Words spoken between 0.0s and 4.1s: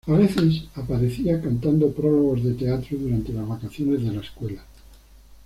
A veces aparecía cantando prólogos de teatro durante las vacaciones